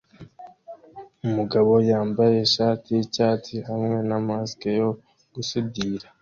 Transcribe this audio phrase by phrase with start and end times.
[1.27, 4.89] Umugabo yambaye ishati yicyatsi hamwe na mask yo
[5.33, 6.07] gusudira